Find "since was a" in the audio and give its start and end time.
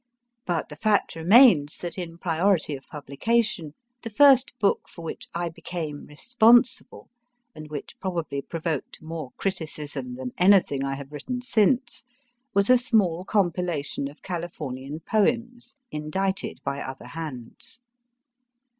11.43-12.79